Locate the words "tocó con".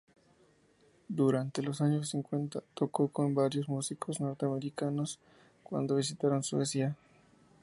2.73-3.35